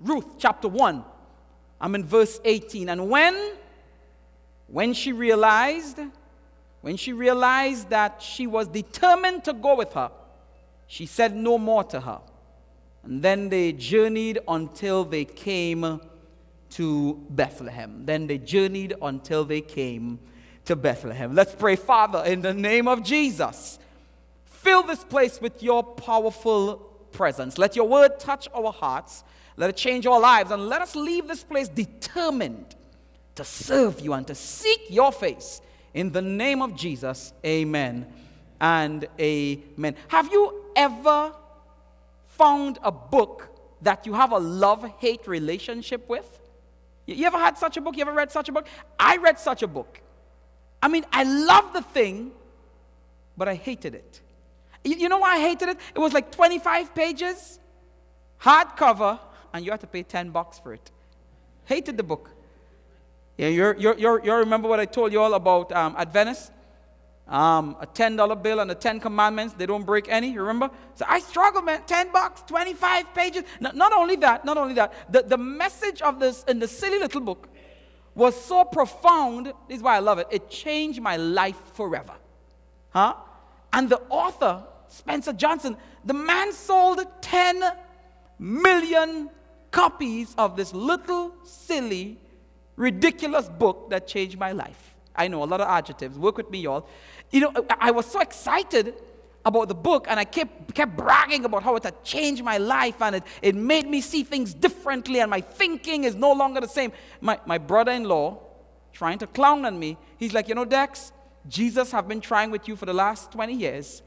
[0.00, 1.04] Ruth chapter 1.
[1.80, 2.88] I'm in verse 18.
[2.88, 3.52] And when
[4.66, 5.98] when she realized
[6.80, 10.10] when she realized that she was determined to go with her,
[10.86, 12.20] she said no more to her.
[13.02, 16.00] And then they journeyed until they came
[16.70, 18.06] to Bethlehem.
[18.06, 20.20] Then they journeyed until they came
[20.66, 21.34] to Bethlehem.
[21.34, 23.78] Let's pray, Father, in the name of Jesus.
[24.44, 26.76] Fill this place with your powerful
[27.12, 27.58] presence.
[27.58, 29.24] Let your word touch our hearts.
[29.60, 30.50] Let it change our lives.
[30.50, 32.74] And let us leave this place determined
[33.34, 35.60] to serve you and to seek your face.
[35.92, 38.10] In the name of Jesus, amen
[38.58, 39.96] and amen.
[40.08, 41.34] Have you ever
[42.24, 43.50] found a book
[43.82, 46.40] that you have a love hate relationship with?
[47.04, 47.98] You ever had such a book?
[47.98, 48.66] You ever read such a book?
[48.98, 50.00] I read such a book.
[50.82, 52.32] I mean, I loved the thing,
[53.36, 54.22] but I hated it.
[54.84, 55.78] You know why I hated it?
[55.94, 57.58] It was like 25 pages,
[58.40, 59.18] hardcover,
[59.52, 60.90] and you had to pay 10 bucks for it.
[61.64, 62.30] Hated the book.
[63.36, 66.50] Yeah, you you you remember what I told you all about um, Venice?
[67.30, 70.68] Um, a $10 bill and the 10 commandments, they don't break any, you remember?
[70.96, 71.80] So I struggled, man.
[71.86, 73.44] 10 bucks, 25 pages.
[73.60, 76.98] Not, not only that, not only that, the, the message of this in the silly
[76.98, 77.48] little book
[78.16, 79.46] was so profound.
[79.68, 80.26] This is why I love it.
[80.32, 82.14] It changed my life forever.
[82.90, 83.14] Huh?
[83.72, 87.62] And the author, Spencer Johnson, the man sold 10
[88.40, 89.30] million
[89.70, 92.18] copies of this little, silly,
[92.76, 94.94] ridiculous book that changed my life.
[95.14, 96.18] I know a lot of adjectives.
[96.18, 96.86] Work with me, y'all.
[97.30, 98.94] You know, I was so excited
[99.44, 103.00] about the book and I kept, kept bragging about how it had changed my life
[103.00, 106.68] and it, it made me see things differently and my thinking is no longer the
[106.68, 106.92] same.
[107.20, 108.38] My, my brother in law,
[108.92, 111.12] trying to clown on me, he's like, You know, Dex,
[111.48, 114.02] Jesus have been trying with you for the last 20 years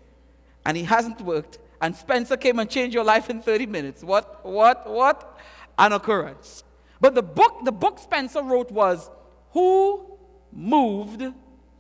[0.66, 1.58] and he hasn't worked.
[1.84, 4.06] And Spencer came and changed your life in 30 minutes.
[4.06, 5.38] What, what, what?
[5.78, 6.64] An occurrence.
[7.02, 9.12] But the book, the book Spencer wrote was
[9.52, 10.06] Who
[10.54, 11.26] Moved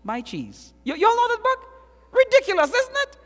[0.03, 0.73] My Cheese?
[0.85, 1.69] Y- y'all know that book?
[2.11, 3.17] Ridiculous, isn't it?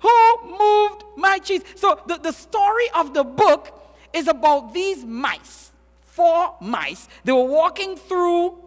[0.00, 1.62] Who moved my cheese?
[1.74, 5.72] So the, the story of the book is about these mice,
[6.02, 7.08] four mice.
[7.24, 8.62] They were walking through,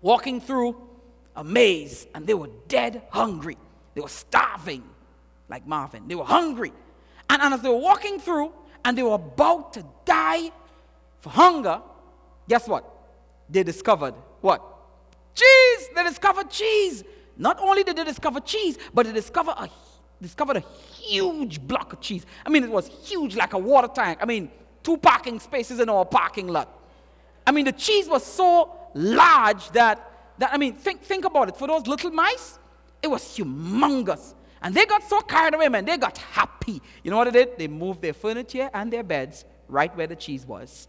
[0.00, 0.80] walking through
[1.36, 3.58] a maze, and they were dead hungry.
[3.94, 4.82] They were starving,
[5.50, 6.08] like Marvin.
[6.08, 6.72] They were hungry.
[7.28, 8.52] And, and as they were walking through,
[8.84, 10.50] and they were about to die
[11.20, 11.82] for hunger,
[12.48, 12.84] guess what?
[13.48, 14.62] They discovered what?
[15.34, 15.88] Cheese!
[15.94, 17.04] They discovered cheese.
[17.36, 19.68] Not only did they discover cheese, but they discovered a
[20.20, 20.64] discovered a
[20.94, 22.24] huge block of cheese.
[22.44, 24.18] I mean, it was huge like a water tank.
[24.22, 24.50] I mean,
[24.82, 26.68] two parking spaces in our parking lot.
[27.46, 31.56] I mean, the cheese was so large that, that I mean, think, think about it.
[31.56, 32.58] For those little mice,
[33.02, 34.34] it was humongous.
[34.66, 36.82] And they got so carried away, man, they got happy.
[37.04, 37.56] You know what they did?
[37.56, 40.88] They moved their furniture and their beds right where the cheese was.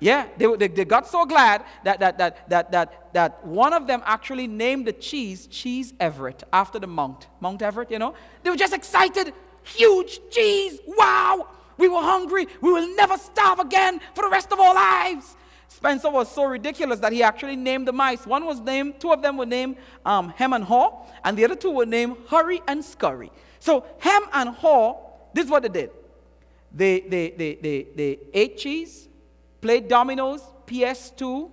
[0.00, 3.86] Yeah, they, they, they, got so glad that, that, that, that, that, that one of
[3.86, 8.14] them actually named the cheese Cheese Everett after the Mount, Mount Everett, you know.
[8.42, 9.34] They were just excited.
[9.64, 10.80] Huge cheese.
[10.86, 11.48] Wow.
[11.76, 12.46] We were hungry.
[12.62, 15.36] We will never starve again for the rest of our lives.
[15.76, 18.26] Spencer was so ridiculous that he actually named the mice.
[18.26, 21.56] One was named, two of them were named um, Hem and Haw, and the other
[21.56, 23.32] two were named Hurry and Scurry.
[23.58, 24.96] So Hem and Haw,
[25.32, 25.90] this is what they did.
[26.74, 29.08] They, they, they, they, they ate cheese,
[29.60, 31.50] played dominoes, PS2,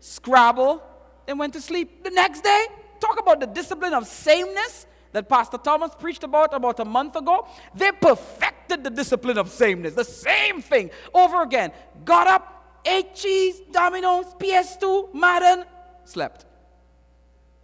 [0.00, 0.82] Scrabble,
[1.26, 2.04] and went to sleep.
[2.04, 2.66] The next day,
[3.00, 7.46] talk about the discipline of sameness that Pastor Thomas preached about about a month ago.
[7.74, 11.70] They perfected the discipline of sameness, the same thing over again.
[12.04, 12.53] Got up,
[12.84, 15.64] ate cheese, dominoes, PS2, Madden,
[16.04, 16.46] slept.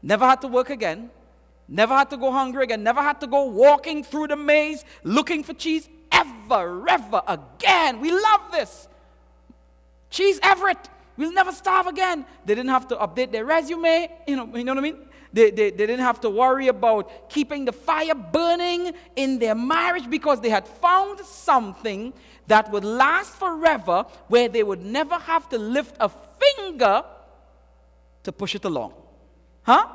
[0.02, 1.10] Never had to work again.
[1.68, 2.82] Never had to go hungry again.
[2.82, 8.00] Never had to go walking through the maze looking for cheese ever, ever again.
[8.00, 8.88] We love this.
[10.10, 10.88] Cheese Everett.
[11.16, 12.24] We'll never starve again.
[12.44, 14.10] They didn't have to update their resume.
[14.26, 15.06] You know, you know what I mean?
[15.32, 20.10] They, they, they didn't have to worry about keeping the fire burning in their marriage
[20.10, 22.12] because they had found something
[22.48, 27.04] that would last forever where they would never have to lift a finger
[28.24, 28.92] to push it along.
[29.62, 29.86] Huh?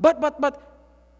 [0.00, 0.70] But, but, but,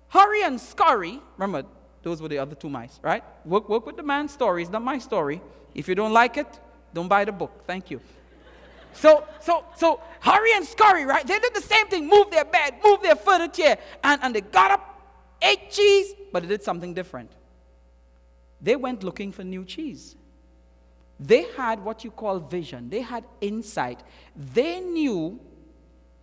[0.08, 1.68] Hurry and Scurry, remember,
[2.02, 3.24] those were the other two mice, right?
[3.44, 5.40] Work, work with the man's story, it's not my story.
[5.74, 6.46] If you don't like it,
[6.92, 7.64] don't buy the book.
[7.66, 8.00] Thank you.
[8.94, 11.26] So, so, so hurry and scurry, right?
[11.26, 14.70] They did the same thing, move their bed, move their furniture, and, and they got
[14.70, 17.30] up, ate cheese, but they did something different.
[18.60, 20.16] They went looking for new cheese.
[21.20, 24.02] They had what you call vision, they had insight.
[24.34, 25.40] They knew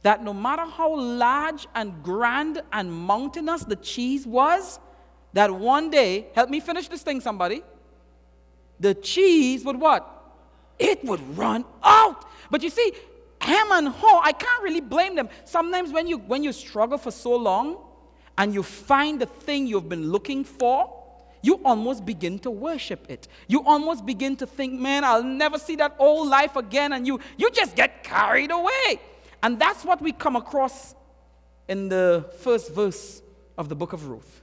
[0.01, 4.79] that no matter how large and grand and mountainous the cheese was,
[5.33, 7.63] that one day, help me finish this thing, somebody,
[8.79, 10.20] the cheese would what?
[10.79, 12.25] It would run out.
[12.49, 12.93] But you see,
[13.41, 15.29] Ham and Haw, I can't really blame them.
[15.45, 17.77] Sometimes when you when you struggle for so long
[18.37, 20.93] and you find the thing you've been looking for,
[21.41, 23.27] you almost begin to worship it.
[23.47, 27.19] You almost begin to think, man, I'll never see that old life again, and you
[27.37, 29.01] you just get carried away.
[29.43, 30.93] And that's what we come across
[31.67, 33.23] in the first verse
[33.57, 34.41] of the book of Ruth.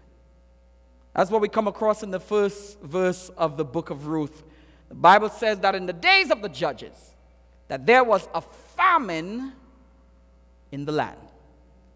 [1.14, 4.42] That's what we come across in the first verse of the book of Ruth.
[4.88, 7.14] The Bible says that in the days of the judges,
[7.69, 9.52] that there was a famine
[10.73, 11.19] in the land.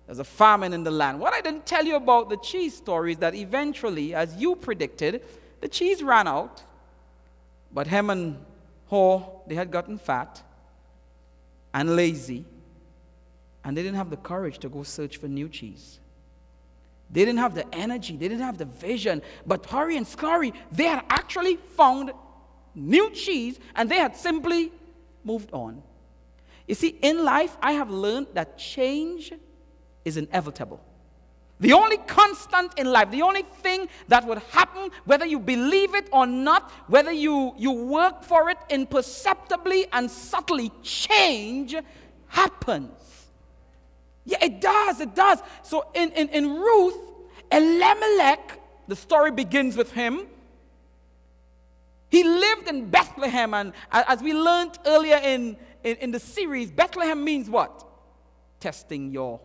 [0.06, 1.20] There's a famine in the land.
[1.20, 5.22] What I didn't tell you about the cheese story is that eventually, as you predicted,
[5.60, 6.62] the cheese ran out.
[7.72, 8.44] But Ham and
[8.88, 10.42] Haw, they had gotten fat
[11.72, 12.44] and lazy,
[13.64, 15.98] and they didn't have the courage to go search for new cheese.
[17.10, 19.22] They didn't have the energy, they didn't have the vision.
[19.46, 22.12] But Hurry and Scurry, they had actually found
[22.74, 24.72] new cheese and they had simply
[25.24, 25.82] moved on.
[26.66, 29.32] You see, in life, I have learned that change
[30.04, 30.80] is inevitable.
[31.60, 36.08] The only constant in life, the only thing that would happen, whether you believe it
[36.12, 41.76] or not, whether you, you work for it imperceptibly and subtly, change
[42.26, 43.28] happens.
[44.24, 45.40] Yeah, it does, it does.
[45.62, 46.96] So in, in, in Ruth,
[47.52, 48.58] Elimelech,
[48.88, 50.26] the story begins with him.
[52.12, 57.24] He lived in Bethlehem, and as we learned earlier in, in, in the series, Bethlehem
[57.24, 57.86] means what?
[58.60, 59.40] Testing your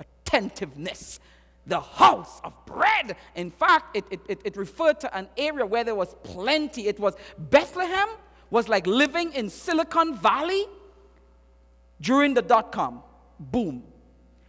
[0.00, 1.20] attentiveness.
[1.64, 3.14] The house of bread.
[3.36, 6.88] In fact, it, it, it referred to an area where there was plenty.
[6.88, 8.08] It was Bethlehem
[8.50, 10.64] was like living in Silicon Valley
[12.00, 13.02] during the dot com
[13.38, 13.84] boom.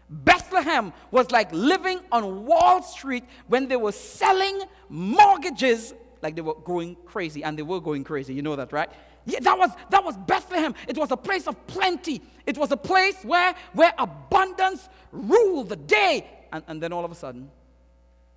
[0.09, 6.55] Bethlehem was like living on Wall Street when they were selling mortgages like they were
[6.55, 8.33] going crazy, and they were going crazy.
[8.33, 8.89] You know that, right?
[9.25, 10.73] Yeah, that was that was Bethlehem.
[10.87, 12.21] It was a place of plenty.
[12.45, 16.25] It was a place where where abundance ruled the day.
[16.51, 17.51] And, and then all of a sudden,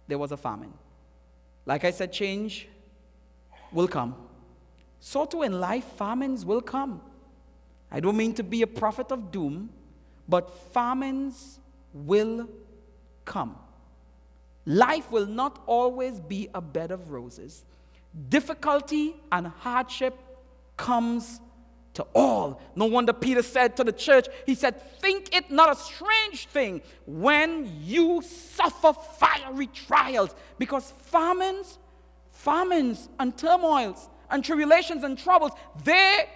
[0.06, 0.72] there was a famine.
[1.64, 2.68] Like I said, change
[3.72, 4.14] will come.
[5.00, 7.00] So too in life, famines will come.
[7.90, 9.70] I don't mean to be a prophet of doom,
[10.28, 11.58] but famines
[11.92, 12.48] will
[13.24, 13.56] come.
[14.64, 17.64] Life will not always be a bed of roses.
[18.28, 20.18] Difficulty and hardship
[20.76, 21.40] comes
[21.94, 22.60] to all.
[22.74, 26.82] No wonder Peter said to the church, he said, Think it not a strange thing
[27.06, 31.78] when you suffer fiery trials, because famines,
[32.30, 35.52] famines and turmoils and tribulations and troubles,
[35.84, 36.28] they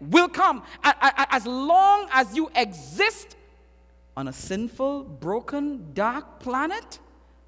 [0.00, 0.62] will come.
[0.82, 3.36] As long as you exist
[4.16, 6.98] on a sinful, broken, dark planet,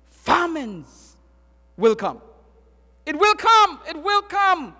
[0.06, 1.16] famines
[1.76, 2.20] will come.
[3.06, 3.80] It will come.
[3.88, 4.74] It will come.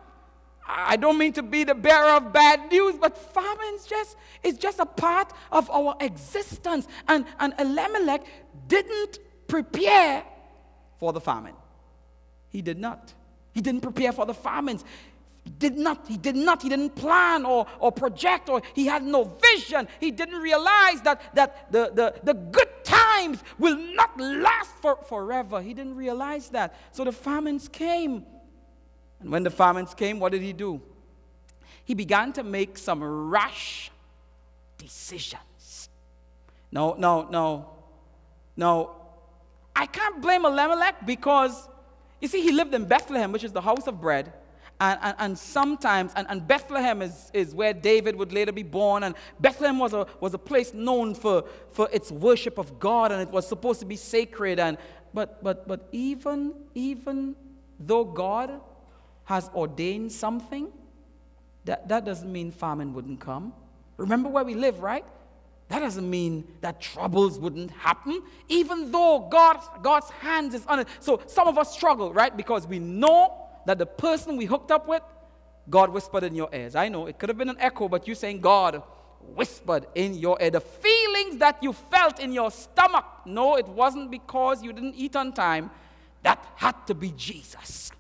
[0.68, 4.80] I don't mean to be the bearer of bad news, but famines just is just
[4.80, 6.88] a part of our existence.
[7.06, 8.26] And, and Elimelech
[8.66, 10.24] didn't prepare
[10.98, 11.54] for the famine.
[12.48, 13.14] He did not.
[13.52, 14.84] He didn't prepare for the famines
[15.58, 19.36] did not, he did not, he didn't plan or, or project or he had no
[19.54, 19.88] vision.
[20.00, 22.84] He didn't realize that, that the, the, the good
[23.16, 25.60] times will not last for, forever.
[25.60, 26.74] He didn't realize that.
[26.92, 28.24] So the famines came.
[29.20, 30.80] And when the famines came, what did he do?
[31.84, 33.90] He began to make some rash
[34.78, 35.88] decisions.
[36.70, 37.70] No, no, no,
[38.56, 38.90] no.
[39.74, 41.68] I can't blame Elimelech because,
[42.20, 44.32] you see, he lived in Bethlehem, which is the house of bread.
[44.78, 49.04] And, and, and, sometimes, and, and Bethlehem is, is where David would later be born.
[49.04, 53.22] And Bethlehem was a, was a place known for, for its worship of God, and
[53.22, 54.58] it was supposed to be sacred.
[54.60, 54.76] And,
[55.14, 57.36] but, but, but even, even
[57.80, 58.60] though God
[59.24, 60.68] has ordained something,
[61.64, 63.54] that, that doesn't mean famine wouldn't come.
[63.96, 65.04] Remember where we live, right?
[65.68, 70.88] That doesn't mean that troubles wouldn't happen, even though God, God's hands is on it.
[71.00, 72.36] So some of us struggle, right?
[72.36, 75.02] Because we know that the person we hooked up with,
[75.68, 76.74] God whispered in your ears.
[76.74, 78.82] I know it could have been an echo, but you saying God
[79.34, 80.50] whispered in your ear.
[80.50, 85.16] The feelings that you felt in your stomach, no, it wasn't because you didn't eat
[85.16, 85.70] on time.
[86.22, 87.90] That had to be Jesus.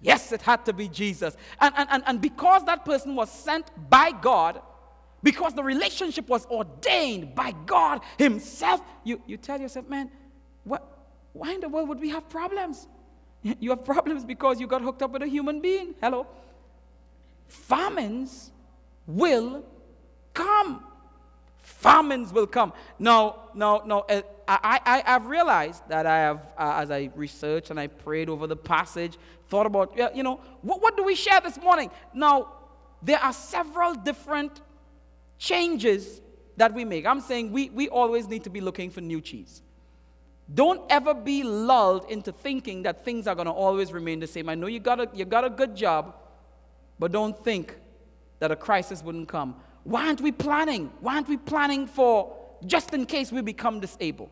[0.00, 1.36] Yes, it had to be Jesus.
[1.60, 4.60] And, and, and, and because that person was sent by God,
[5.22, 10.10] because the relationship was ordained by God Himself, you, you tell yourself, man,
[10.64, 10.86] what,
[11.32, 12.86] why in the world would we have problems?
[13.60, 15.94] You have problems because you got hooked up with a human being.
[16.00, 16.26] Hello.
[17.46, 18.50] Famines
[19.06, 19.64] will
[20.34, 20.84] come.
[21.58, 22.72] Famines will come.
[22.98, 24.00] No, no, no.
[24.00, 28.28] Uh, I, I, I've realized that I have, uh, as I researched and I prayed
[28.28, 31.90] over the passage, thought about, you know, what, what do we share this morning?
[32.14, 32.52] Now,
[33.02, 34.60] there are several different
[35.38, 36.20] changes
[36.56, 37.06] that we make.
[37.06, 39.62] I'm saying we, we always need to be looking for new cheese.
[40.52, 44.48] Don't ever be lulled into thinking that things are going to always remain the same.
[44.48, 46.14] I know you got, a, you got a good job,
[46.98, 47.76] but don't think
[48.38, 49.56] that a crisis wouldn't come.
[49.82, 50.90] Why aren't we planning?
[51.00, 54.30] Why aren't we planning for just in case we become disabled?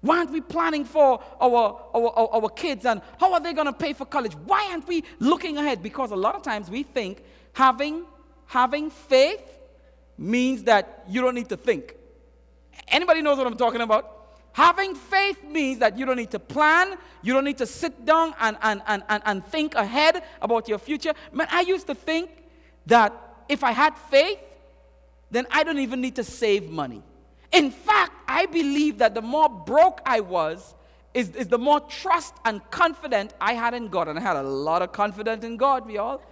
[0.00, 3.66] Why aren't we planning for our, our, our, our kids and how are they going
[3.66, 4.32] to pay for college?
[4.34, 5.82] Why aren't we looking ahead?
[5.82, 8.04] Because a lot of times we think having,
[8.46, 9.58] having faith
[10.16, 11.94] means that you don't need to think.
[12.88, 14.15] Anybody knows what I'm talking about?
[14.56, 18.34] Having faith means that you don't need to plan, you don't need to sit down
[18.40, 21.12] and, and, and, and, and think ahead about your future.
[21.30, 22.30] Man, I used to think
[22.86, 23.12] that
[23.50, 24.38] if I had faith,
[25.30, 27.02] then I don't even need to save money.
[27.52, 30.74] In fact, I believe that the more broke I was,
[31.12, 34.08] is, is the more trust and confidence I had in God.
[34.08, 36.22] And I had a lot of confidence in God, we all.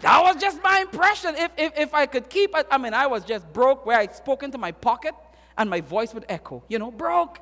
[0.00, 1.34] That was just my impression.
[1.36, 4.06] If, if, if I could keep it, I mean, I was just broke where I
[4.06, 5.14] spoke into my pocket
[5.56, 6.62] and my voice would echo.
[6.68, 7.38] You know, broke,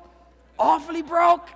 [0.57, 1.47] awfully broke.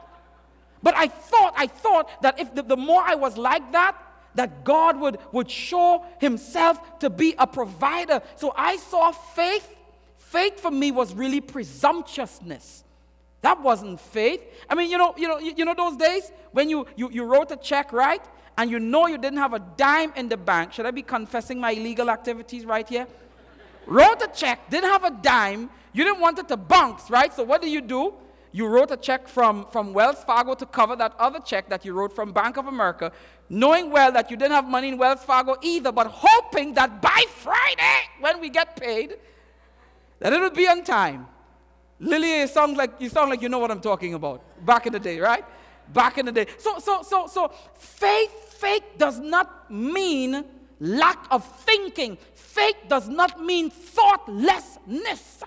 [0.84, 3.96] But I thought, I thought that if the, the more I was like that,
[4.36, 8.22] that God would, would show himself to be a provider.
[8.36, 9.76] So I saw faith.
[10.18, 12.84] Faith for me was really presumptuousness.
[13.42, 14.42] That wasn't faith.
[14.70, 17.52] I mean, you know, you know, you know those days when you, you, you wrote
[17.52, 18.22] a check, right?
[18.58, 20.74] And you know you didn't have a dime in the bank.
[20.74, 23.08] Should I be confessing my illegal activities right here?
[23.88, 27.34] wrote a check, didn't have a dime, you didn't want it to bounce, right?
[27.34, 28.14] So what do you do?
[28.52, 31.94] You wrote a check from, from Wells Fargo to cover that other check that you
[31.94, 33.12] wrote from Bank of America,
[33.50, 37.24] knowing well that you didn't have money in Wells Fargo either, but hoping that by
[37.30, 39.16] Friday, when we get paid,
[40.20, 41.26] that it would be on time.
[42.00, 44.42] Lily, you sound like you sound like you know what I'm talking about.
[44.64, 45.44] Back in the day, right?
[45.92, 46.46] Back in the day.
[46.60, 50.46] So so so so faith faith does not mean
[50.80, 52.20] lack of thinking.
[52.36, 55.44] Faith does not mean thoughtlessness.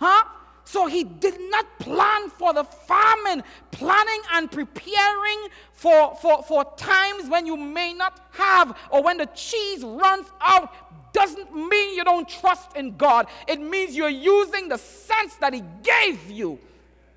[0.00, 0.24] Huh?
[0.64, 7.28] So he did not plan for the famine, planning and preparing for, for, for times
[7.28, 10.72] when you may not have or when the cheese runs out
[11.12, 13.26] doesn't mean you don't trust in God.
[13.48, 16.58] It means you're using the sense that he gave you.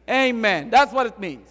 [0.10, 0.70] Amen.
[0.70, 1.48] That's what it means.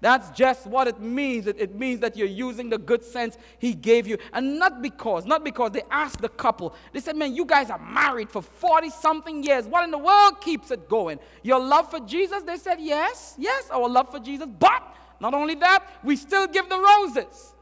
[0.00, 1.46] That's just what it means.
[1.46, 4.16] It, it, means that you're using the good sense he gave you.
[4.32, 7.78] And not because, not because they asked the couple, they said, Man, you guys are
[7.78, 9.66] married for 40 something years.
[9.66, 11.18] What in the world keeps it going?
[11.42, 12.42] Your love for Jesus?
[12.42, 14.48] They said, Yes, yes, our love for Jesus.
[14.58, 14.82] But
[15.20, 17.54] not only that, we still give the roses.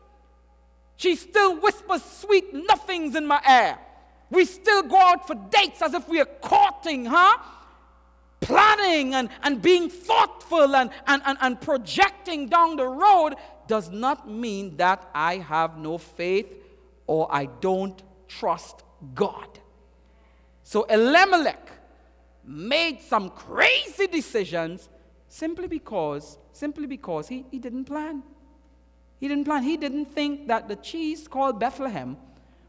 [0.97, 3.79] She still whispers sweet nothings in my ear.
[4.31, 7.39] We still go out for dates as if we are courting, huh?
[8.41, 13.35] Planning and, and being thoughtful and, and, and, and projecting down the road
[13.67, 16.47] does not mean that I have no faith
[17.07, 18.83] or I don't trust
[19.15, 19.59] God.
[20.63, 21.71] So Elimelech
[22.45, 24.89] made some crazy decisions
[25.29, 28.23] simply because, simply because he, he didn't plan.
[29.21, 29.63] He didn't plan.
[29.63, 32.17] He didn't think that the cheese called Bethlehem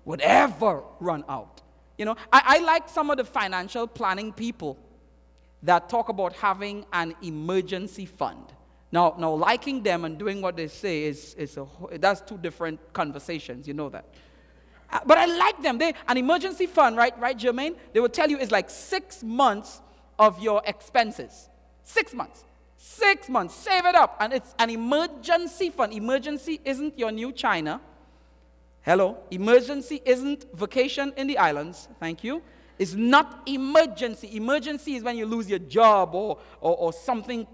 [0.06, 1.62] would ever run out.
[1.98, 4.78] You know, I, I like some of the financial planning people
[5.64, 8.54] that talk about having an emergency fund.
[8.92, 11.68] Now, now liking them and doing what they say is, is a,
[12.00, 14.06] that's two different conversations, you know that.
[14.92, 15.78] Uh, but I like them.
[15.78, 17.76] They, an emergency fund, right, right, Jermaine?
[17.94, 19.82] They will tell you it's like six months
[20.18, 21.50] of your expenses.
[21.84, 22.44] Six months.
[22.78, 23.54] Six months.
[23.54, 24.18] Save it up.
[24.20, 25.94] And it's an emergency fund.
[25.94, 27.82] Emergency isn't your new China.
[28.82, 29.18] Hello.
[29.30, 31.88] Emergency isn't vacation in the islands.
[32.00, 32.42] Thank you.
[32.80, 34.36] It's not emergency.
[34.36, 37.46] Emergency is when you lose your job or, or, or something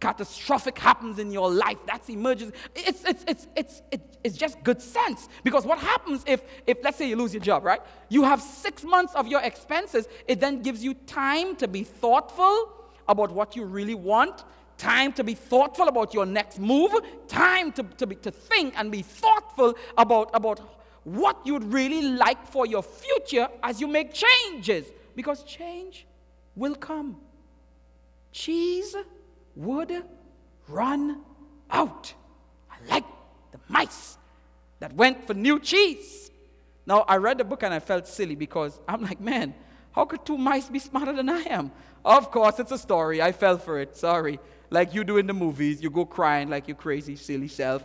[0.00, 1.78] catastrophic happens in your life.
[1.86, 2.56] That's emergency.
[2.74, 3.82] It's, it's, it's, it's,
[4.24, 5.28] it's just good sense.
[5.44, 7.80] Because what happens if, if, let's say, you lose your job, right?
[8.08, 10.08] You have six months of your expenses.
[10.26, 12.72] It then gives you time to be thoughtful
[13.06, 14.42] about what you really want,
[14.76, 16.92] time to be thoughtful about your next move,
[17.28, 22.46] time to, to, be, to think and be thoughtful about, about what you'd really like
[22.46, 26.06] for your future as you make changes because change
[26.54, 27.20] will come.
[28.30, 28.94] Cheese
[29.56, 30.04] would
[30.68, 31.20] run
[31.70, 32.14] out.
[32.70, 33.04] I like
[33.50, 34.16] the mice
[34.80, 36.30] that went for new cheese.
[36.86, 39.54] Now, I read the book and I felt silly because I'm like, man,
[39.92, 41.70] how could two mice be smarter than I am?
[42.04, 43.22] Of course, it's a story.
[43.22, 43.96] I fell for it.
[43.96, 44.40] Sorry.
[44.70, 47.84] Like you do in the movies, you go crying like your crazy, silly self,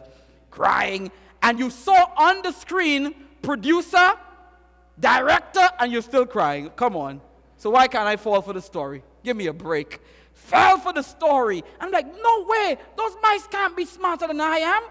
[0.57, 1.11] crying
[1.43, 4.13] and you saw on the screen producer,
[4.99, 6.69] director, and you're still crying.
[6.75, 7.21] Come on.
[7.57, 9.03] So why can't I fall for the story?
[9.23, 10.01] Give me a break.
[10.33, 11.63] Fell for the story.
[11.79, 12.77] I'm like, no way.
[12.97, 14.83] Those mice can't be smarter than I am.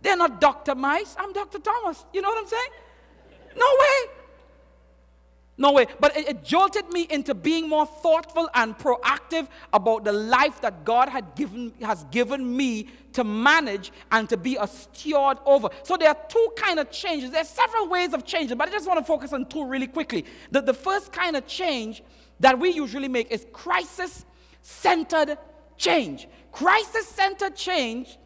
[0.00, 0.74] They're not Dr.
[0.74, 1.14] Mice.
[1.18, 1.58] I'm Dr.
[1.58, 2.04] Thomas.
[2.14, 2.72] You know what I'm saying?
[3.56, 4.21] No way.
[5.58, 5.86] No way.
[6.00, 10.84] But it, it, jolted me into being more thoughtful and proactive about the life that
[10.84, 15.68] God had given, has given me to manage and to be a steward over.
[15.82, 17.30] So there are two kind of changes.
[17.30, 19.86] There are several ways of changing, but I just want to focus on two really
[19.86, 20.24] quickly.
[20.50, 22.02] The, the first kind of change
[22.40, 24.24] that we usually make is crisis
[24.62, 25.36] centered
[25.76, 26.28] change.
[26.50, 28.16] Crisis centered change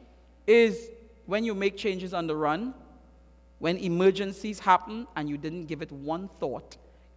[0.47, 0.91] is
[1.27, 2.73] when you make changes on the run,
[3.59, 6.77] when emergencies happen and you didn't give it one thought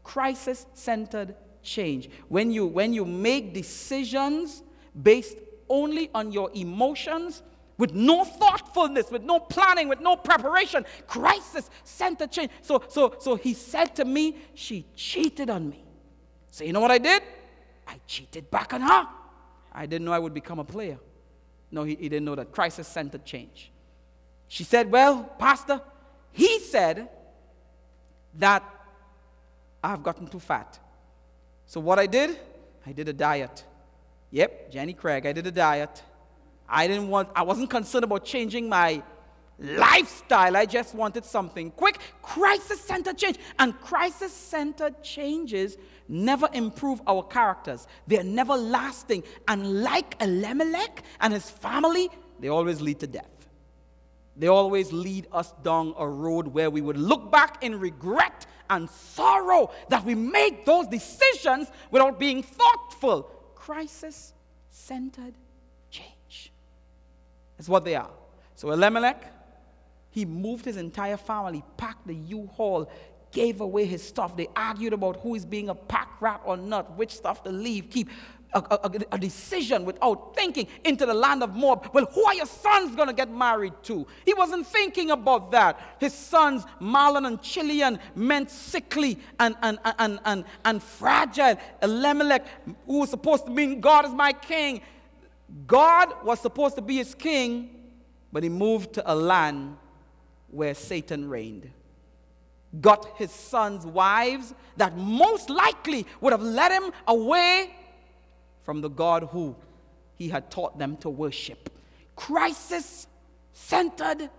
[0.10, 2.10] crisis centered change.
[2.30, 4.64] When you, when you make decisions
[5.00, 5.38] based
[5.70, 7.44] only on your emotions,
[7.78, 12.50] with no thoughtfulness, with no planning, with no preparation, crisis centered change.
[12.64, 15.86] So, so, so he said to me, She cheated on me.
[16.50, 17.22] So, you know what I did?
[17.88, 19.08] I cheated back on her.
[19.72, 20.98] I didn't know I would become a player.
[21.70, 22.52] No, he, he didn't know that.
[22.52, 23.72] Crisis centered change.
[24.48, 25.80] She said, Well, Pastor,
[26.32, 27.10] he said
[28.40, 28.64] that
[29.84, 30.80] I've gotten too fat.
[31.66, 32.38] So what I did,
[32.86, 33.64] I did a diet.
[34.32, 36.04] Yep, Jenny Craig, I did a diet.
[36.68, 39.02] I didn't want, I wasn't concerned about changing my
[39.58, 40.56] lifestyle.
[40.56, 42.00] I just wanted something quick.
[42.22, 43.38] Crisis centered change.
[43.58, 49.24] And crisis centered changes never improve our characters, they're never lasting.
[49.48, 52.10] And like Elimelech and his family,
[52.40, 53.30] they always lead to death.
[54.36, 58.90] They always lead us down a road where we would look back in regret and
[58.90, 63.24] sorrow that we make those decisions without being thoughtful.
[63.56, 64.34] Crisis
[64.70, 65.34] centered
[65.90, 66.52] change.
[67.58, 68.12] That's what they are.
[68.56, 69.34] So Elimelech,
[70.12, 72.90] he moved his entire family, packed the U Haul,
[73.32, 74.36] gave away his stuff.
[74.36, 77.90] They argued about who is being a pack rat or not, which stuff to leave,
[77.90, 78.10] keep
[78.54, 81.90] a, a, a, decision without thinking into the land of Moab.
[81.94, 84.08] Well, who are your sons going to get married to?
[84.26, 85.80] He wasn't thinking about that.
[86.00, 91.58] His sons, Mahlon and Chilion, meant sickly and, and, and, and, and fragile.
[91.82, 92.48] Elimelech,
[92.88, 94.82] who was supposed to mean God is my king,
[95.68, 97.70] God was supposed to be his king,
[98.32, 99.78] but he moved to a land
[100.50, 101.72] where Satan reigned.
[102.82, 107.76] Got his sons' wives that most likely would have led him away
[108.64, 109.56] from the God who
[110.16, 111.72] he had taught them to worship.
[112.16, 113.08] Crisis
[113.54, 114.30] centered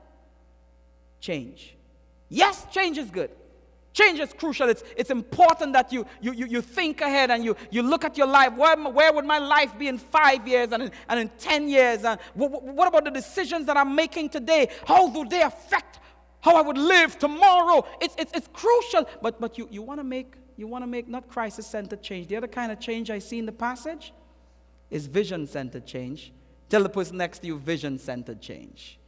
[1.20, 1.74] change.
[2.28, 3.30] Yes, change is good.
[3.92, 4.68] Change is crucial.
[4.68, 8.16] It's, it's important that you, you, you, you think ahead and you, you look at
[8.16, 8.54] your life.
[8.54, 12.04] Where, where would my life be in five years and in, and in 10 years?
[12.04, 14.68] And what, what about the decisions that I'm making today?
[14.86, 15.98] How do they affect
[16.40, 17.84] how I would live tomorrow?
[18.00, 19.08] It's, it's, it's crucial.
[19.20, 22.26] But, but you, you want to make, you want to make not crisis centered change.
[22.28, 24.12] The other kind of change I see in the passage
[24.90, 26.32] is vision centered change.
[26.68, 28.98] Tell the person next to you, vision centered change.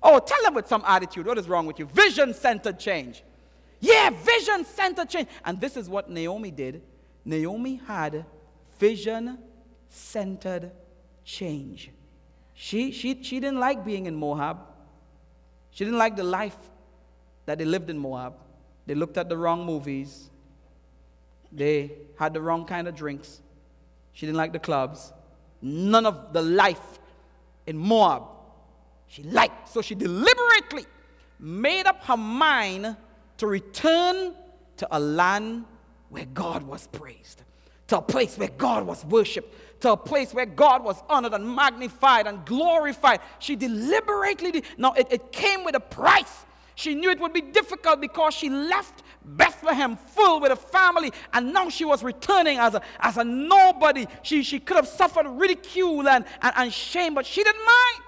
[0.00, 1.86] Oh, tell them with some attitude, what is wrong with you?
[1.86, 3.24] Vision centered change.
[3.80, 5.28] Yeah, vision centered change.
[5.44, 6.82] And this is what Naomi did.
[7.24, 8.24] Naomi had
[8.78, 9.38] vision
[9.88, 10.70] centered
[11.24, 11.90] change.
[12.54, 14.58] She, she, she didn't like being in Moab.
[15.72, 16.56] She didn't like the life
[17.44, 18.34] that they lived in Moab.
[18.86, 20.30] They looked at the wrong movies.
[21.52, 23.40] They had the wrong kind of drinks.
[24.12, 25.12] She didn't like the clubs.
[25.62, 26.98] None of the life
[27.66, 28.22] in Moab
[29.08, 29.68] she liked.
[29.68, 30.84] So she deliberately
[31.38, 32.96] made up her mind
[33.38, 34.34] to return
[34.78, 35.64] to a land
[36.08, 37.42] where God was praised,
[37.88, 41.54] to a place where God was worshiped, to a place where God was honored and
[41.54, 43.20] magnified and glorified.
[43.38, 44.64] She deliberately did.
[44.78, 46.44] Now, it, it came with a price.
[46.76, 51.52] She knew it would be difficult because she left Bethlehem full with a family, and
[51.54, 54.06] now she was returning as a, as a nobody.
[54.22, 58.04] She, she could have suffered ridicule and, and, and shame, but she didn't mind.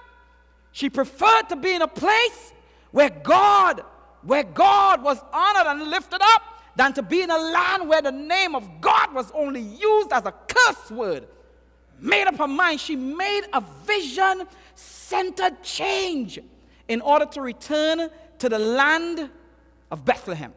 [0.71, 2.53] She preferred to be in a place
[2.91, 3.83] where God,
[4.21, 6.43] where God was honored and lifted up,
[6.75, 10.27] than to be in a land where the name of God was only used as
[10.27, 11.27] a curse word.
[11.99, 14.43] Made up her mind, she made a vision
[14.75, 16.37] centered change
[16.87, 19.29] in order to return to the land
[19.91, 20.53] of Bethlehem.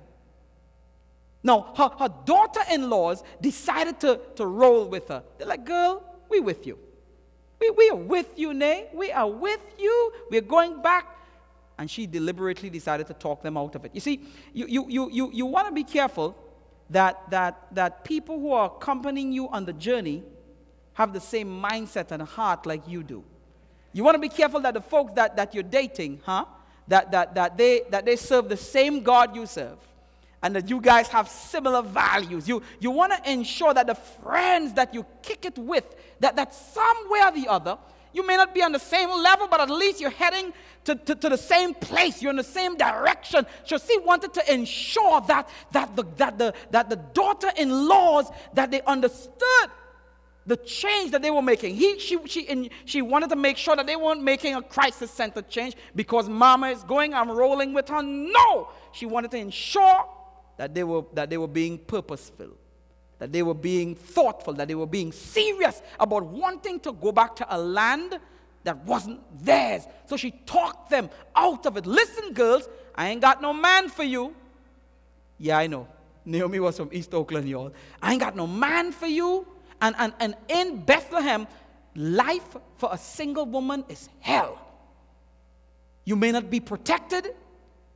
[1.43, 5.23] Now, her, her daughter in laws decided to, to roll with her.
[5.39, 6.79] They're like, girl, we with you.
[7.61, 8.89] We, we are with you, Nay.
[8.93, 10.13] We are with you.
[10.31, 11.19] We're going back.
[11.79, 13.93] And she deliberately decided to talk them out of it.
[13.95, 16.37] You see, you, you, you, you, you want to be careful
[16.91, 20.23] that, that, that people who are accompanying you on the journey
[20.95, 23.25] have the same mindset and heart like you do.
[23.93, 26.45] You want to be careful that the folks that, that you're dating, huh?
[26.89, 29.79] That, that, that, they, that they serve the same God you serve
[30.43, 32.49] and that you guys have similar values.
[32.49, 35.85] You, you want to ensure that the friends that you kick it with,
[36.19, 37.79] that, that somewhere or the other,
[38.13, 40.53] You may not be on the same level, but at least you're heading
[40.85, 42.21] to, to, to the same place.
[42.21, 43.47] You're in the same direction.
[43.65, 48.83] So she wanted to ensure that, that the, that the, that the daughter-in-laws, that they
[48.83, 49.71] understood
[50.47, 51.75] the change that they were making.
[51.75, 55.49] He, she, she, and she wanted to make sure that they weren't making a crisis-centered
[55.49, 58.03] change because mama is going, I'm rolling with her.
[58.03, 58.69] No!
[58.93, 60.09] She wanted to ensure
[60.57, 62.51] that they were, that they were being purposeful
[63.23, 67.37] that they were being thoughtful, that they were being serious about wanting to go back
[67.37, 68.19] to a land
[68.65, 69.85] that wasn't theirs.
[70.07, 71.87] So she talked them out of it.
[71.87, 74.35] Listen, girls, I ain't got no man for you.
[75.39, 75.87] Yeah, I know.
[76.25, 77.73] Naomi was from East Oakland, y'all.
[78.03, 79.47] I ain't got no man for you.
[79.83, 81.49] And, and, and in Bethlehem,
[81.97, 84.59] life for a single woman is hell.
[86.05, 87.35] You may not be protected,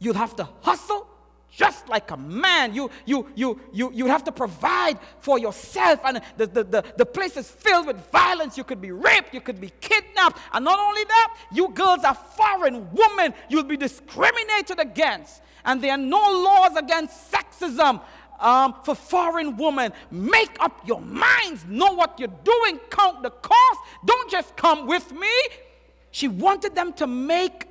[0.00, 1.06] you'll have to hustle,
[1.50, 2.74] just like a man.
[2.74, 6.00] You, you, you, you, you have to provide for yourself.
[6.04, 8.58] And the, the, the, the place is filled with violence.
[8.58, 10.38] You could be raped, you could be kidnapped.
[10.52, 13.32] And not only that, you girls are foreign women.
[13.48, 15.40] You'll be discriminated against.
[15.64, 18.00] And there are no laws against sexism.
[18.38, 23.80] Um, for foreign women, make up your minds, know what you're doing, count the cost.
[24.04, 25.32] Don't just come with me.
[26.10, 27.66] She wanted them to make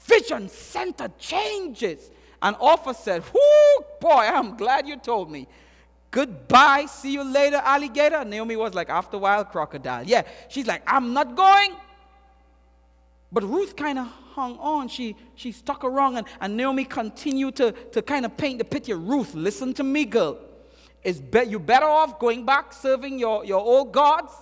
[0.00, 2.10] vision centered changes.
[2.42, 5.48] And Orpah said, Whoo, boy, I'm glad you told me.
[6.10, 8.24] Goodbye, see you later, alligator.
[8.24, 10.04] Naomi was like, after a while, crocodile.
[10.04, 11.74] Yeah, she's like, I'm not going.
[13.32, 14.88] But Ruth kind of hung on.
[14.88, 18.96] She, she stuck around, and, and Naomi continued to, to kind of paint the picture.
[18.96, 20.38] Ruth, listen to me, girl.
[21.02, 24.32] Is be, you better off going back serving your, your old gods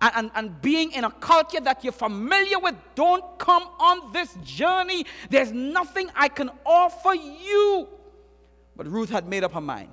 [0.00, 2.76] and, and, and being in a culture that you're familiar with.
[2.94, 5.06] Don't come on this journey.
[5.30, 7.88] There's nothing I can offer you.
[8.76, 9.88] But Ruth had made up her mind.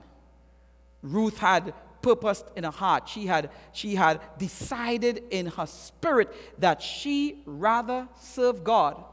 [1.02, 3.08] Ruth had purposed in her heart.
[3.10, 9.04] She had, she had decided in her spirit that she rather serve God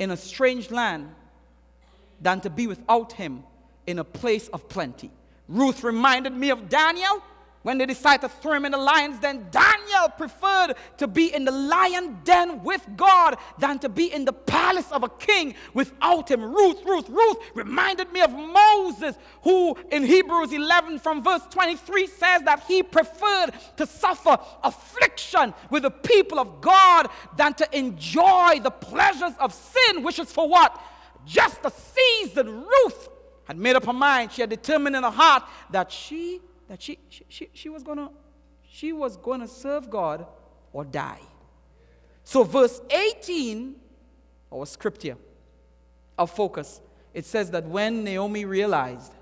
[0.00, 1.14] in a strange land
[2.20, 3.44] than to be without him
[3.86, 5.10] in a place of plenty.
[5.48, 7.22] Ruth reminded me of Daniel
[7.62, 11.44] when they decided to throw him in the lions then Daniel preferred to be in
[11.44, 16.30] the lion den with God than to be in the palace of a king without
[16.30, 16.42] him.
[16.42, 22.42] Ruth, Ruth, Ruth reminded me of Moses, who in Hebrews 11 from verse 23 says
[22.42, 28.70] that he preferred to suffer affliction with the people of God than to enjoy the
[28.70, 30.80] pleasures of sin, which is for what?
[31.26, 32.64] Just a season.
[32.64, 33.08] Ruth
[33.44, 34.32] had made up her mind.
[34.32, 38.08] She had determined in her heart that she that she, she, she, she was gonna
[38.62, 40.24] she was gonna serve God
[40.72, 41.18] or die.
[42.22, 43.74] So verse 18,
[44.52, 45.16] our scripture,
[46.16, 46.80] our focus,
[47.12, 49.12] it says that when Naomi realized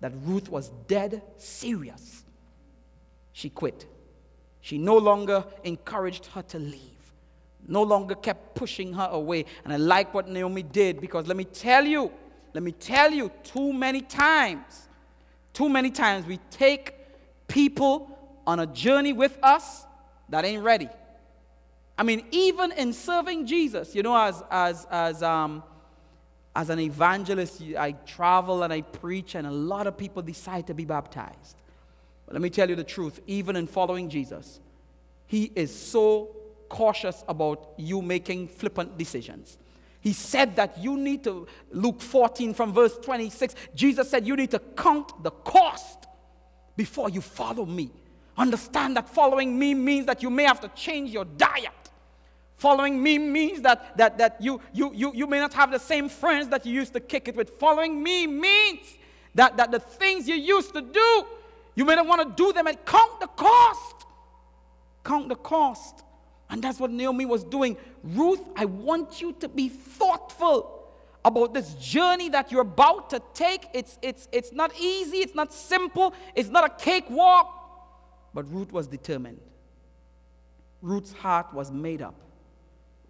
[0.00, 2.24] that Ruth was dead serious,
[3.32, 3.86] she quit.
[4.60, 7.12] She no longer encouraged her to leave,
[7.68, 9.44] no longer kept pushing her away.
[9.62, 12.10] And I like what Naomi did because let me tell you,
[12.52, 14.88] let me tell you, too many times
[15.52, 16.94] too many times we take
[17.48, 19.84] people on a journey with us
[20.28, 20.88] that ain't ready.
[21.96, 25.62] I mean, even in serving Jesus, you know, as, as, as, um,
[26.56, 30.74] as an evangelist, I travel and I preach, and a lot of people decide to
[30.74, 31.56] be baptized.
[32.26, 34.60] But let me tell you the truth even in following Jesus,
[35.26, 36.34] He is so
[36.68, 39.58] cautious about you making flippant decisions.
[40.02, 44.50] He said that you need to, Luke 14 from verse 26, Jesus said you need
[44.50, 46.06] to count the cost
[46.76, 47.92] before you follow me.
[48.36, 51.70] Understand that following me means that you may have to change your diet.
[52.56, 56.08] Following me means that, that, that you, you, you, you may not have the same
[56.08, 57.50] friends that you used to kick it with.
[57.50, 58.96] Following me means
[59.36, 61.26] that, that the things you used to do,
[61.76, 64.06] you may not want to do them and count the cost.
[65.04, 66.01] Count the cost.
[66.52, 67.78] And that's what Naomi was doing.
[68.04, 70.86] Ruth, I want you to be thoughtful
[71.24, 73.66] about this journey that you're about to take.
[73.72, 77.58] It's, it's, it's not easy, it's not simple, it's not a cakewalk.
[78.34, 79.40] But Ruth was determined.
[80.82, 82.14] Ruth's heart was made up.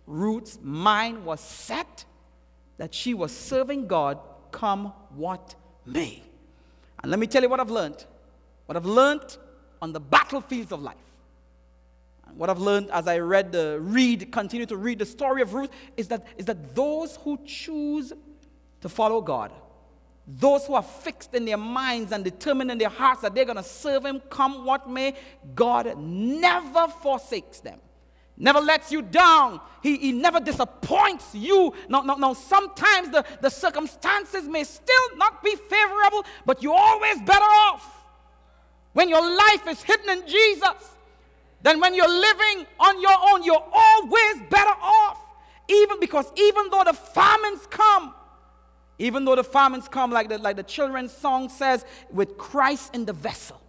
[0.06, 2.04] Ruth's mind was set
[2.78, 4.20] that she was serving God
[4.52, 6.22] come what may.
[7.02, 8.04] And let me tell you what I've learned.
[8.66, 9.36] What I've learned
[9.80, 10.96] on the battlefields of life
[12.36, 15.70] what I've learned as I read the read, continue to read the story of Ruth,
[15.96, 18.12] is that, is that those who choose
[18.80, 19.52] to follow God,
[20.26, 23.56] those who are fixed in their minds and determined in their hearts that they're going
[23.56, 25.14] to serve Him come what may,
[25.54, 27.80] God never forsakes them.
[28.36, 29.60] Never lets you down.
[29.82, 31.74] He, he never disappoints you.
[31.88, 37.20] Now, now, now, sometimes the, the circumstances may still not be favorable, but you're always
[37.20, 38.04] better off
[38.94, 40.96] when your life is hidden in Jesus
[41.62, 45.18] then when you're living on your own, you're always better off.
[45.68, 48.14] Even because even though the famines come,
[48.98, 53.04] even though the famines come, like the, like the children's song says, with Christ in
[53.04, 53.60] the vessel,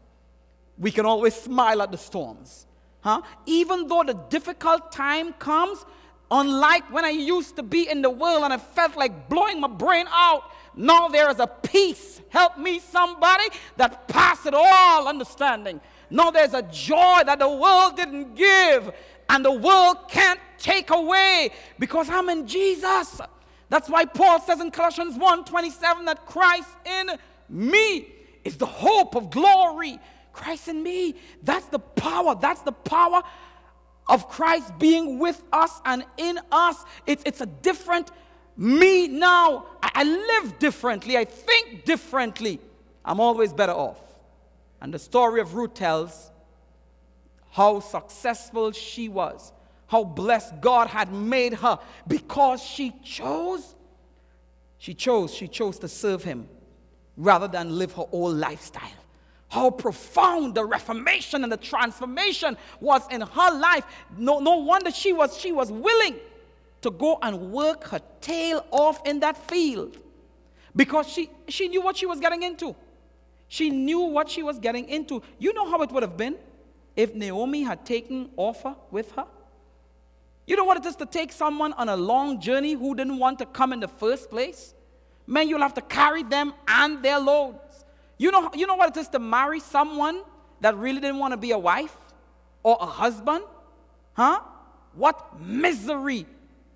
[0.78, 2.66] we can always smile at the storms.
[3.02, 3.22] Huh?
[3.46, 5.86] Even though the difficult time comes,
[6.32, 9.68] unlike when I used to be in the world and I felt like blowing my
[9.68, 10.44] brain out,
[10.76, 12.22] now there is a peace.
[12.30, 13.46] Help me, somebody,
[13.78, 15.80] that passeth all understanding.
[16.14, 18.94] Now there's a joy that the world didn't give
[19.30, 21.50] and the world can't take away
[21.80, 23.20] because I'm in Jesus.
[23.70, 27.18] That's why Paul says in Colossians 1:27 that Christ in
[27.50, 30.00] me is the hope of glory.
[30.34, 32.36] Christ in me, that's the power.
[32.36, 33.24] That's the power
[34.08, 36.86] of Christ being with us and in us.
[37.08, 38.12] It's, it's a different
[38.56, 39.66] me now.
[39.82, 41.18] I, I live differently.
[41.18, 42.60] I think differently.
[43.04, 44.13] I'm always better off.
[44.84, 46.30] And the story of Ruth tells
[47.52, 49.54] how successful she was,
[49.88, 53.76] how blessed God had made her because she chose.
[54.78, 56.50] She chose, she chose to serve Him
[57.16, 58.92] rather than live her old lifestyle.
[59.48, 63.86] How profound the reformation and the transformation was in her life.
[64.18, 66.18] No, no wonder she was, she was willing
[66.82, 69.98] to go and work her tail off in that field
[70.76, 72.76] because she, she knew what she was getting into.
[73.54, 75.22] She knew what she was getting into.
[75.38, 76.38] You know how it would have been
[76.96, 79.28] if Naomi had taken Orpah with her?
[80.48, 83.38] You know what it is to take someone on a long journey who didn't want
[83.38, 84.74] to come in the first place?
[85.28, 87.86] Man, you'll have to carry them and their loads.
[88.18, 90.24] You know, you know what it is to marry someone
[90.62, 91.96] that really didn't want to be a wife
[92.64, 93.44] or a husband?
[94.14, 94.40] Huh?
[94.96, 96.26] What misery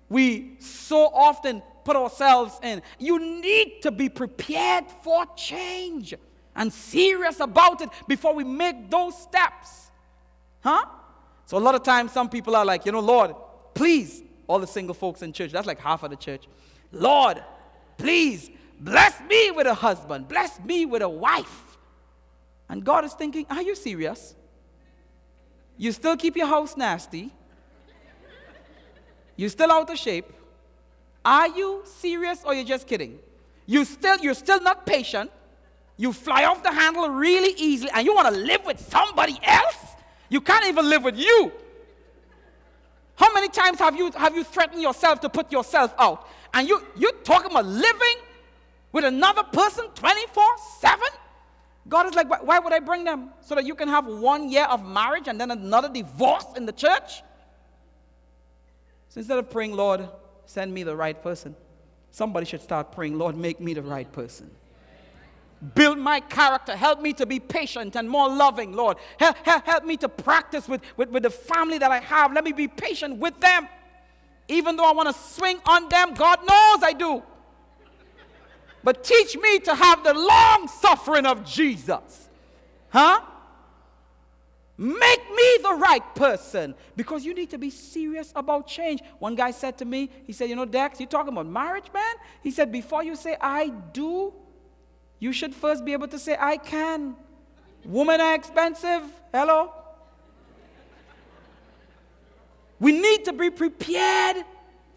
[0.08, 2.82] we so often put ourselves in.
[3.00, 6.14] You need to be prepared for change
[6.58, 9.90] and serious about it before we make those steps.
[10.60, 10.84] Huh?
[11.46, 13.34] So a lot of times some people are like, you know, Lord,
[13.72, 16.46] please, all the single folks in church, that's like half of the church.
[16.90, 17.42] Lord,
[17.96, 21.78] please bless me with a husband, bless me with a wife.
[22.68, 24.34] And God is thinking, are you serious?
[25.76, 27.32] You still keep your house nasty.
[29.36, 30.32] You still out of shape.
[31.24, 33.20] Are you serious or you're just kidding?
[33.64, 35.30] You still you're still not patient.
[35.98, 39.76] You fly off the handle really easily and you want to live with somebody else?
[40.30, 41.52] You can't even live with you.
[43.16, 46.28] How many times have you, have you threatened yourself to put yourself out?
[46.54, 48.16] And you, you're talking about living
[48.92, 50.44] with another person 24
[50.80, 51.00] 7?
[51.88, 53.30] God is like, why would I bring them?
[53.40, 56.72] So that you can have one year of marriage and then another divorce in the
[56.72, 57.22] church?
[59.08, 60.08] So instead of praying, Lord,
[60.46, 61.56] send me the right person,
[62.12, 64.50] somebody should start praying, Lord, make me the right person.
[65.74, 66.76] Build my character.
[66.76, 68.96] Help me to be patient and more loving, Lord.
[69.18, 72.32] Help, help, help me to practice with, with, with the family that I have.
[72.32, 73.68] Let me be patient with them.
[74.48, 77.22] Even though I want to swing on them, God knows I do.
[78.84, 82.28] But teach me to have the long suffering of Jesus.
[82.90, 83.20] Huh?
[84.76, 89.02] Make me the right person because you need to be serious about change.
[89.18, 92.14] One guy said to me, he said, You know, Dex, you talking about marriage, man?
[92.44, 94.32] He said, Before you say I do,
[95.18, 97.16] you should first be able to say, I can.
[97.84, 99.02] Women are expensive.
[99.32, 99.72] Hello?
[102.80, 104.44] We need to be prepared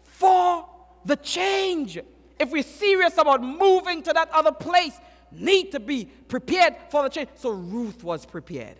[0.04, 0.66] for
[1.04, 1.98] the change.
[2.38, 4.96] If we're serious about moving to that other place,
[5.32, 7.30] need to be prepared for the change.
[7.34, 8.76] So Ruth was prepared.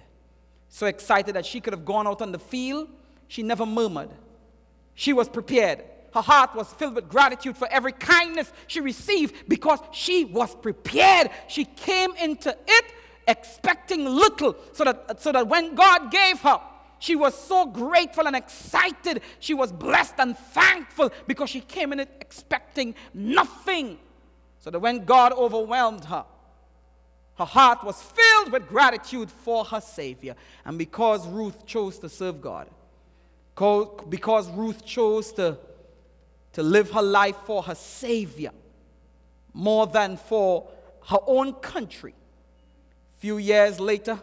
[0.69, 2.89] So excited that she could have gone out on the field,
[3.29, 4.11] she never murmured.
[4.95, 5.85] She was prepared.
[6.14, 11.31] Her heart was filled with gratitude for every kindness she received because she was prepared.
[11.48, 12.85] She came into it
[13.27, 16.61] expecting little so that, so that when God gave her,
[16.98, 19.22] she was so grateful and excited.
[19.40, 23.98] She was blessed and thankful because she came in it expecting nothing.
[24.61, 26.25] So that when God overwhelmed her,
[27.38, 30.37] her heart was filled with gratitude for her Savior.
[30.64, 32.68] And because Ruth chose to serve God,
[34.09, 35.59] because Ruth chose to
[36.53, 38.51] to live her life for her Savior
[39.55, 40.69] more than for
[41.09, 42.15] her own country.
[43.17, 44.19] A few years later,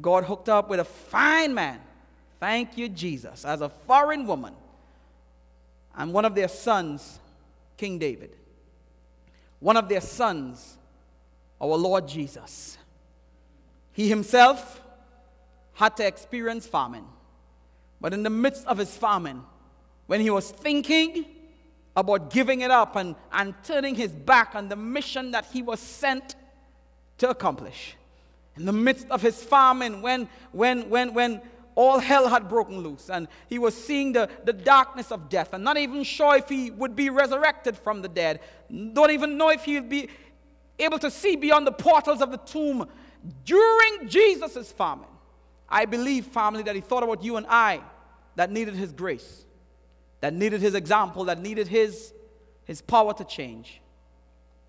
[0.00, 1.80] God hooked up with a fine man.
[2.40, 4.54] Thank you, Jesus, as a foreign woman.
[5.96, 7.20] And one of their sons,
[7.76, 8.34] King David.
[9.60, 10.76] One of their sons,
[11.60, 12.76] our Lord Jesus.
[13.92, 14.80] He himself
[15.74, 17.04] had to experience famine.
[18.00, 19.42] But in the midst of his famine,
[20.06, 21.24] when he was thinking
[21.96, 25.80] about giving it up and, and turning his back on the mission that he was
[25.80, 26.34] sent
[27.18, 27.96] to accomplish.
[28.56, 31.40] In the midst of his famine, when, when, when, when
[31.74, 35.64] all hell had broken loose and he was seeing the, the darkness of death and
[35.64, 38.40] not even sure if he would be resurrected from the dead.
[38.70, 40.08] Don't even know if he would be
[40.78, 42.86] able to see beyond the portals of the tomb
[43.44, 45.08] during Jesus' famine.
[45.68, 47.80] I believe, family, that he thought about you and I
[48.36, 49.44] that needed his grace,
[50.24, 52.14] that needed his example, that needed his,
[52.64, 53.82] his power to change,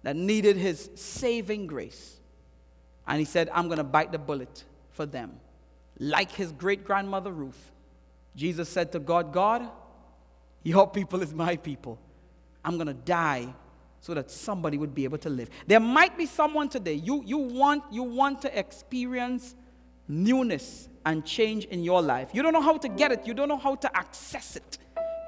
[0.04, 2.20] that needed his saving grace.
[3.08, 5.32] And he said, I'm going to bite the bullet for them.
[5.98, 7.72] Like his great grandmother Ruth,
[8.36, 9.66] Jesus said to God, God,
[10.64, 12.00] your people is my people.
[12.66, 13.48] I'm going to die
[14.02, 15.50] so that somebody would be able to live.
[15.68, 19.56] There might be someone today, you, you, want, you want to experience
[20.06, 22.32] newness and change in your life.
[22.34, 24.80] You don't know how to get it, you don't know how to access it.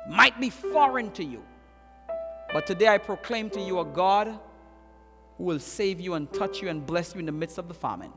[0.10, 1.44] Might be foreign to you.
[2.54, 4.40] But today I proclaim to you a God
[5.38, 7.74] who will save you and touch you and bless you in the midst of the
[7.74, 8.12] famine.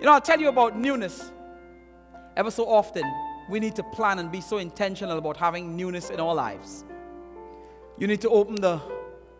[0.00, 1.30] You know, I'll tell you about newness.
[2.36, 3.04] Ever so often,
[3.48, 6.84] we need to plan and be so intentional about having newness in our lives.
[7.98, 8.80] You need to open the,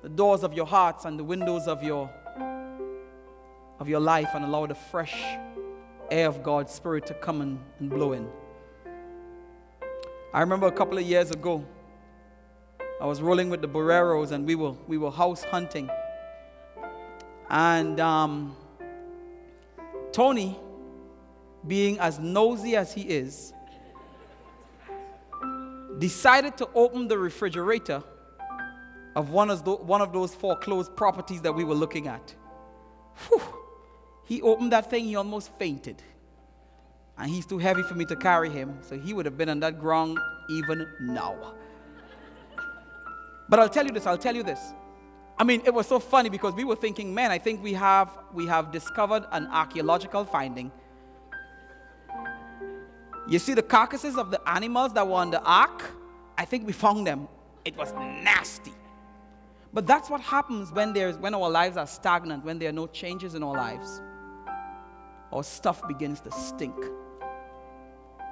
[0.03, 2.11] the doors of your hearts and the windows of your,
[3.81, 5.17] of your life and allow the fresh
[6.11, 8.29] air of God's Spirit to come and, and blow in.
[10.35, 11.65] I remember a couple of years ago,
[13.01, 15.89] I was rolling with the Boreros and we were, we were house hunting.
[17.49, 18.57] And um,
[20.11, 20.59] Tony,
[21.69, 23.53] being as nosy as he is,
[26.01, 28.03] decided to open the refrigerator
[29.15, 32.35] of one of, those, one of those foreclosed properties that we were looking at.
[33.29, 33.41] Whew.
[34.25, 36.03] He opened that thing, he almost fainted.
[37.17, 39.61] And he's too heavy for me to carry him, so he would have been on
[39.61, 41.55] that ground even now.
[43.49, 44.61] But I'll tell you this, I'll tell you this.
[45.39, 48.11] I mean, it was so funny because we were thinking, man, I think we have
[48.33, 50.71] we have discovered an archaeological finding.
[53.29, 55.91] You see the carcasses of the animals that were on the ark?
[56.37, 57.29] I think we found them.
[57.65, 58.73] It was nasty.
[59.73, 62.87] But that's what happens when there's when our lives are stagnant, when there are no
[62.87, 64.01] changes in our lives
[65.35, 66.75] our stuff begins to stink.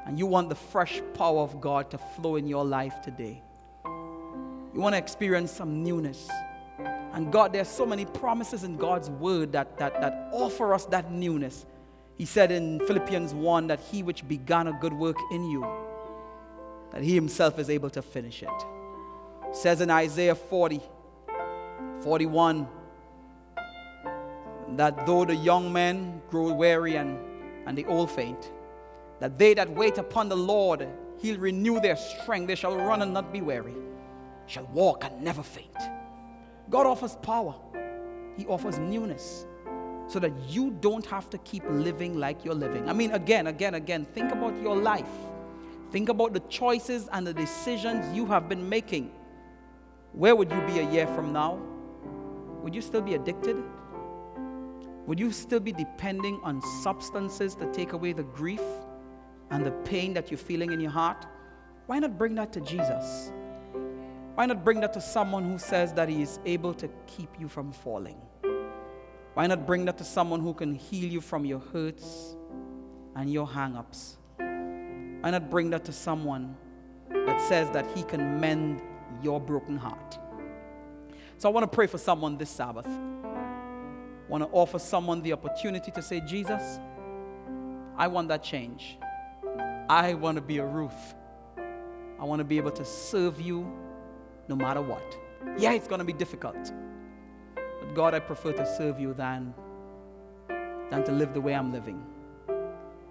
[0.06, 3.42] And you want the fresh power of God to flow in your life today.
[3.84, 6.28] You want to experience some newness.
[7.12, 11.12] And God, there's so many promises in God's word that, that, that offer us that
[11.12, 11.66] newness.
[12.16, 15.66] He said in Philippians 1 that he which began a good work in you,
[16.90, 18.48] that he himself is able to finish it.
[19.48, 20.80] it says in Isaiah 40,
[22.00, 22.66] 41,
[24.76, 27.18] that though the young men grow weary and,
[27.66, 28.50] and the old faint,
[29.22, 30.88] that they that wait upon the Lord,
[31.20, 32.48] he'll renew their strength.
[32.48, 33.76] They shall run and not be weary,
[34.48, 35.76] shall walk and never faint.
[36.68, 37.54] God offers power,
[38.36, 39.46] He offers newness
[40.08, 42.88] so that you don't have to keep living like you're living.
[42.88, 45.06] I mean, again, again, again, think about your life.
[45.92, 49.12] Think about the choices and the decisions you have been making.
[50.14, 51.60] Where would you be a year from now?
[52.62, 53.62] Would you still be addicted?
[55.06, 58.62] Would you still be depending on substances to take away the grief
[59.52, 61.24] and the pain that you're feeling in your heart?
[61.86, 63.30] Why not bring that to Jesus?
[64.34, 67.48] Why not bring that to someone who says that he is able to keep you
[67.48, 68.20] from falling?
[69.34, 72.34] Why not bring that to someone who can heal you from your hurts
[73.14, 74.16] and your hang ups?
[74.38, 76.56] Why not bring that to someone
[77.10, 78.82] that says that he can mend
[79.22, 80.18] your broken heart?
[81.38, 85.32] So I want to pray for someone this Sabbath I want to offer someone the
[85.32, 86.78] opportunity to say, Jesus,
[87.98, 88.96] I want that change.
[89.88, 91.14] I want to be a Ruth.
[92.20, 93.70] I want to be able to serve you
[94.48, 95.18] no matter what.
[95.58, 96.72] Yeah, it's going to be difficult.
[97.54, 99.54] But God, I prefer to serve you than,
[100.90, 102.04] than to live the way I'm living.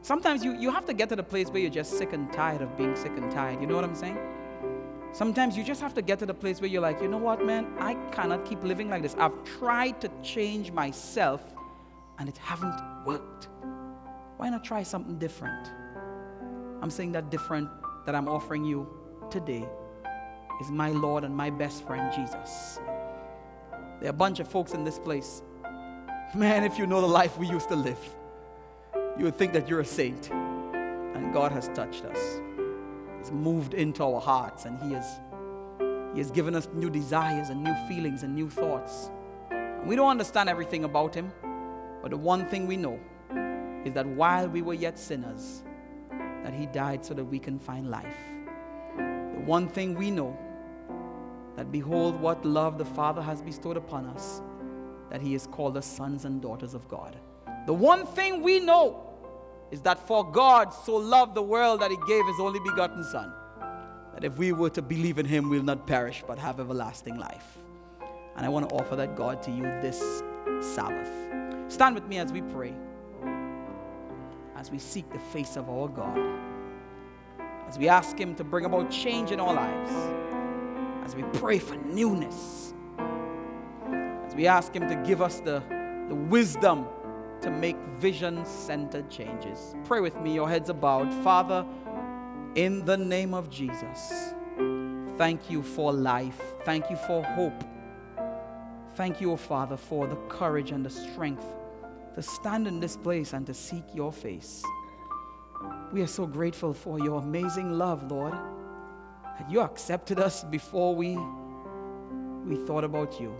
[0.01, 2.61] Sometimes you, you have to get to the place where you're just sick and tired
[2.61, 3.61] of being sick and tired.
[3.61, 4.17] You know what I'm saying?
[5.13, 7.45] Sometimes you just have to get to the place where you're like, you know what,
[7.45, 9.15] man, I cannot keep living like this.
[9.19, 11.43] I've tried to change myself
[12.17, 13.49] and it haven't worked.
[14.37, 15.69] Why not try something different?
[16.81, 17.69] I'm saying that different
[18.05, 18.87] that I'm offering you
[19.29, 19.67] today
[20.59, 22.79] is my Lord and my best friend, Jesus.
[23.99, 25.43] There are a bunch of folks in this place.
[26.33, 27.99] Man, if you know the life we used to live,
[29.15, 30.31] you would think that you're a saint.
[30.31, 32.41] And God has touched us.
[33.19, 35.19] He's moved into our hearts and He has,
[36.13, 39.11] he has given us new desires and new feelings and new thoughts.
[39.51, 41.31] And we don't understand everything about Him,
[42.01, 42.99] but the one thing we know
[43.85, 45.63] is that while we were yet sinners,
[46.43, 48.17] that He died so that we can find life.
[48.97, 50.37] The one thing we know
[51.55, 54.41] that behold what love the Father has bestowed upon us,
[55.09, 57.17] that He has called us sons and daughters of God.
[57.65, 59.11] The one thing we know
[59.71, 63.31] is that for God so loved the world that he gave his only begotten Son,
[64.13, 67.57] that if we were to believe in him, we'll not perish but have everlasting life.
[68.35, 70.23] And I want to offer that God to you this
[70.59, 71.09] Sabbath.
[71.71, 72.73] Stand with me as we pray,
[74.61, 76.19] as we seek the face of our God,
[77.67, 79.91] as we ask him to bring about change in our lives,
[81.03, 82.75] as we pray for newness,
[84.23, 85.63] as we ask him to give us the,
[86.09, 86.85] the wisdom
[87.41, 89.73] to make vision centered changes.
[89.83, 91.11] Pray with me, your heads are bowed.
[91.23, 91.65] Father,
[92.53, 94.35] in the name of Jesus,
[95.17, 96.39] thank you for life.
[96.65, 97.63] Thank you for hope.
[98.93, 101.45] Thank you, O Father, for the courage and the strength
[102.15, 104.63] to stand in this place and to seek your face.
[105.93, 111.17] We are so grateful for your amazing love, Lord, that you accepted us before we,
[112.45, 113.33] we thought about you.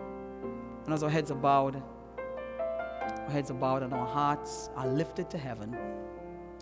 [0.86, 1.82] And as our heads are bowed,
[3.01, 5.76] our heads are bowed and our hearts are lifted to heaven.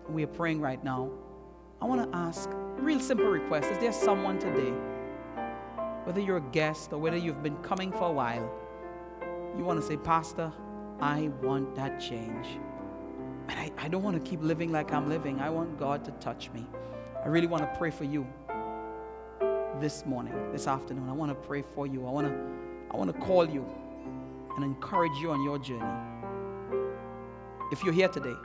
[0.10, 1.10] We are praying right now.
[1.82, 3.70] I want to ask real simple request.
[3.72, 4.74] Is there someone today,
[6.04, 8.52] whether you're a guest or whether you've been coming for a while,
[9.58, 10.52] you want to say, Pastor,
[11.02, 12.48] I want that change.
[13.48, 15.40] And I, I don't want to keep living like I'm living.
[15.40, 16.66] I want God to touch me.
[17.24, 18.28] I really want to pray for you
[19.80, 21.10] this morning, this afternoon.
[21.10, 22.06] I want to pray for you.
[22.06, 22.34] I want to,
[22.92, 23.66] I want to call you
[24.56, 26.20] and encourage you on your journey
[27.72, 28.36] if you're here today,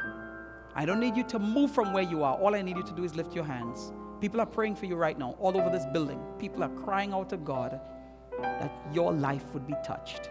[0.74, 2.36] I don't need you to move from where you are.
[2.36, 3.92] All I need you to do is lift your hands.
[4.20, 6.20] People are praying for you right now, all over this building.
[6.38, 7.80] People are crying out to God
[8.42, 10.30] that your life would be touched.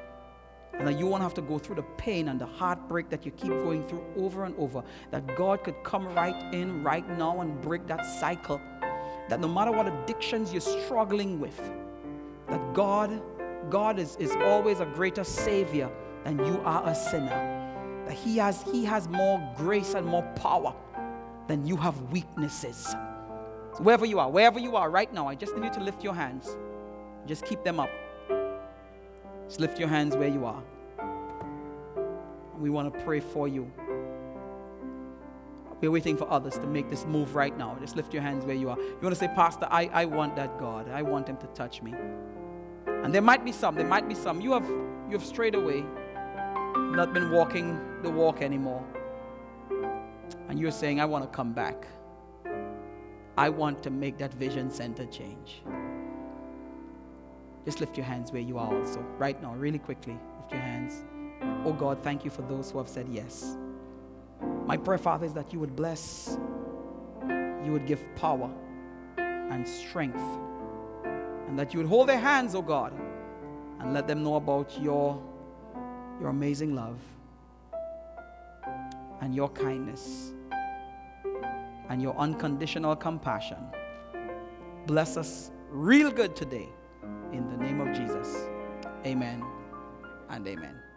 [0.83, 3.31] And that you won't have to go through the pain and the heartbreak that you
[3.31, 4.83] keep going through over and over.
[5.11, 8.59] That God could come right in right now and break that cycle.
[9.29, 11.57] That no matter what addictions you're struggling with,
[12.49, 13.21] that God,
[13.69, 15.89] God is, is always a greater Savior
[16.25, 17.63] than you are a sinner
[18.05, 20.75] that he has, he has more grace and more power
[21.47, 22.87] than you have weaknesses.
[23.75, 26.03] So wherever you are, wherever you are right now, I just need you to lift
[26.03, 26.57] your hands.
[27.25, 27.89] Just keep them up.
[29.47, 30.63] Just lift your hands where you are.
[32.59, 33.71] We want to pray for you.
[35.81, 37.77] We're waiting for others to make this move right now.
[37.81, 38.77] Just lift your hands where you are.
[38.77, 40.89] You want to say, Pastor, I, I want that God.
[40.89, 41.93] I want him to touch me.
[42.87, 44.39] And there might be some, there might be some.
[44.39, 45.83] You have you have strayed away
[46.95, 48.83] not been walking the walk anymore,
[50.47, 51.87] and you're saying, I want to come back,
[53.37, 55.63] I want to make that vision center change.
[57.65, 60.17] Just lift your hands where you are also, right now, really quickly.
[60.37, 61.03] Lift your hands.
[61.65, 63.57] Oh God, thank you for those who have said yes.
[64.65, 66.37] My prayer, Father, is that you would bless,
[67.63, 68.49] you would give power
[69.17, 70.21] and strength,
[71.47, 72.93] and that you would hold their hands, oh God,
[73.79, 75.21] and let them know about your
[76.19, 76.97] your amazing love
[79.21, 80.33] and your kindness
[81.89, 83.57] and your unconditional compassion.
[84.85, 86.67] Bless us real good today.
[87.31, 88.47] In the name of Jesus.
[89.05, 89.43] Amen
[90.29, 90.92] and amen.